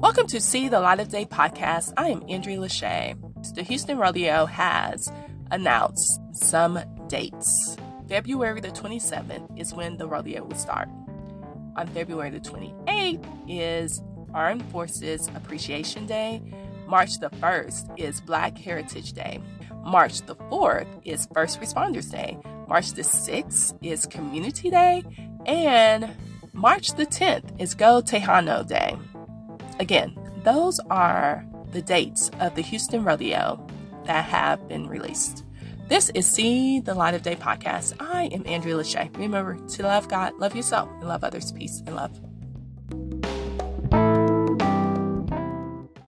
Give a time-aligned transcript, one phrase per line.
[0.00, 1.92] Welcome to See the Light of Day podcast.
[1.96, 3.16] I am Andrea Lashea.
[3.56, 5.10] The Houston Rodeo has
[5.50, 6.78] announced some
[7.08, 7.76] dates.
[8.08, 10.88] February the 27th is when the rodeo will start.
[11.74, 14.00] On February the 28th is
[14.32, 16.42] Armed Forces Appreciation Day.
[16.86, 19.40] March the 1st is Black Heritage Day.
[19.84, 22.38] March the 4th is First Responders Day.
[22.68, 25.02] March the 6th is Community Day.
[25.44, 26.08] And
[26.52, 28.96] March the 10th is Go Tejano Day.
[29.78, 33.64] Again, those are the dates of the Houston Rodeo
[34.04, 35.44] that have been released.
[35.88, 37.94] This is See the Light of Day podcast.
[38.00, 39.16] I am Andrea Lashea.
[39.16, 41.52] Remember to love God, love yourself, and love others.
[41.52, 42.18] Peace and love.